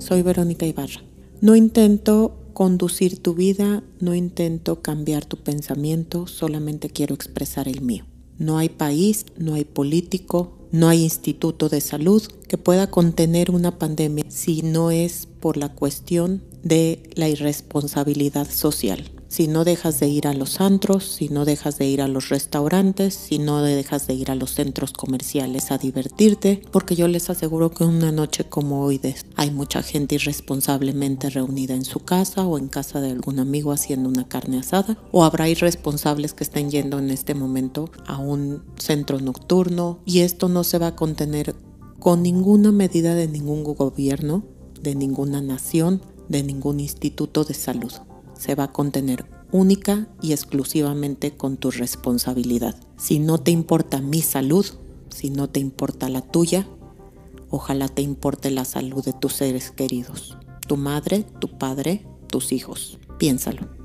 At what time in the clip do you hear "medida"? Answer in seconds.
42.72-43.14